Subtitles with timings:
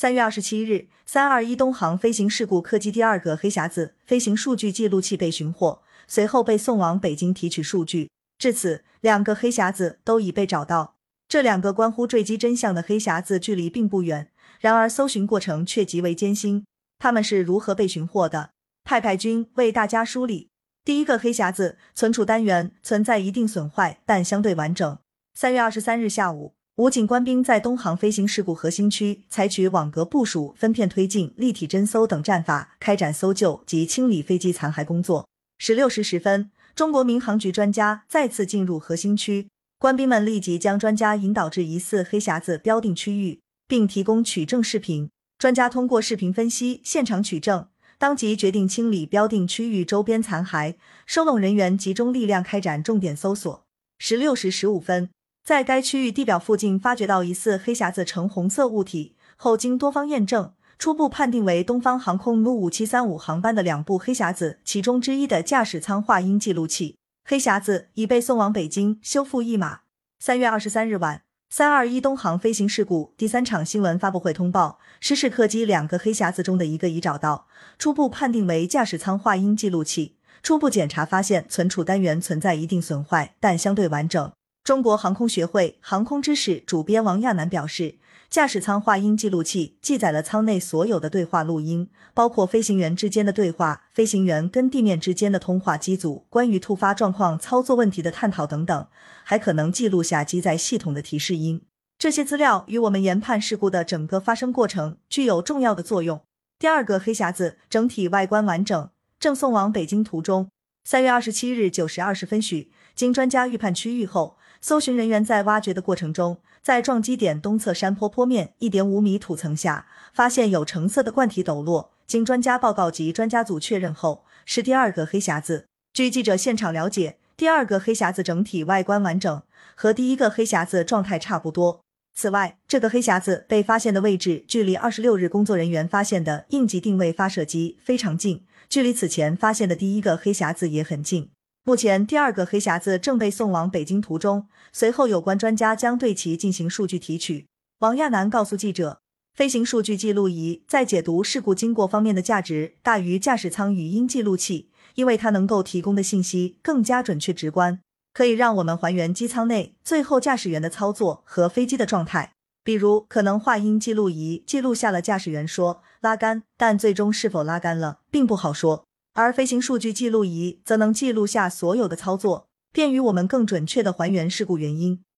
[0.00, 8.08] 三月二十七日，三二一东航飞行事故客机第二个黑匣子飞行数据记录器被寻获，随后被送往北京提取数据。
[8.38, 10.94] 至此，两个黑匣子都已被找到。
[11.26, 14.30] 这两个关乎坠机真相的黑匣子距离并不远，
[14.60, 16.64] 然而搜寻过程却极为艰辛。
[17.00, 18.50] 他们是如何被寻获的？
[18.84, 20.48] 派派君为大家梳理。
[20.84, 24.98] 第一个黑匣子存储单元存在一定损坏，但相对完整。
[25.34, 26.54] 三月二十三日下午。
[26.78, 35.26] 武警官兵在东航飞行事故核心区采取网格部署、分片推进、立体侦搜等战法，开展搜救及清理飞机残骸工作。
[35.58, 39.48] 十六时十分，中国民航局专家再次进入核心区，
[39.80, 45.10] 官兵们立即将专家引导至疑似黑匣子标定区域，并提供取证视频。
[45.36, 47.66] 专家通过视频分析现场取证，
[47.98, 53.64] 当即决定清理标定区域周边残骸，收拢人员，集中力量开展重点搜索。
[53.98, 55.10] 十六时十五分。
[55.48, 66.98] 在该区域地表附近发掘到疑似黑匣子呈红色物体后，经多方验证，初步判定为东方航空 MU 五七三五航班的两部黑匣子其中之一的驾驶舱话音记录器。
[67.24, 69.80] 黑匣子已被送往北京修复一码。
[70.18, 77.46] 三月二十三日晚，三二一东航飞行事故第三场新闻发布会通报，失事客机两个黑匣子中的一个已找到，
[77.78, 80.16] 初步判定为驾驶舱话音记录器。
[80.42, 84.30] 初步检查发现存储单元存在一定损坏，但相对完整。
[84.68, 87.94] 中国航空学会航空知识主编王亚楠表示，
[88.28, 98.86] 驾驶舱话音记录器记载了舱内所有的对话录音，包括飞行员之间的对话、飞行员跟地面之间的通话机组关于突发状况、操作问题的探讨等等，
[99.24, 101.62] 还可能记录下机载系统的提示音。
[101.98, 106.20] 这些资料与我们研判事故的整个发生过程具有重要的作用。
[106.58, 110.50] 第二个黑匣子整体外观完整，正送往北京途中。
[110.84, 114.36] 三月二十七日九时二十分许，经专家预判区域后。
[114.60, 121.90] 搜寻人员在挖掘的过程中，在撞击点东侧山坡坡面一点五米土层下，发现有橙色的罐体抖落。
[122.06, 125.66] 经专家报告及专家组确认后，是第二个黑匣子。
[125.92, 129.42] 据记者现场了解，第二个黑匣子整体外观完整，
[129.74, 131.80] 和第一个黑匣子状态差不多。
[132.14, 141.30] 此外，这个黑匣子被发现的位置距离二十六日工作人员发现的应急定位发射机非常近，距离此前发现的第一个黑匣子也很近。
[141.68, 147.46] 目前，第二个黑匣子正被送往北京途中，随后有关专家将对其进行数据提取。
[147.80, 149.02] 王亚楠告诉记者，
[149.34, 157.78] 飞行数据记录仪在解读事故经过方面的价值大于驾驶舱语音记录器，因为它能够提供的信息更加准确直观，
[158.14, 162.32] 可以让我们还原机舱内最后驾驶员的操作和飞机的状态。
[162.64, 168.86] 比如，可能话音记录仪记录下了驾驶员说拉杆，但最终是否拉杆了，并不好说。
[169.14, 175.02] 而飞行数据记录仪则能记录下所有的操作，便于我们更准确的还原事故原因。